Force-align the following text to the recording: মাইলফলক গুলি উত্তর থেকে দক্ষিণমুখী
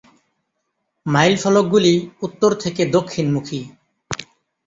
মাইলফলক 1.05 1.65
গুলি 1.67 1.93
উত্তর 2.21 2.51
থেকে 2.55 2.81
দক্ষিণমুখী 2.87 3.61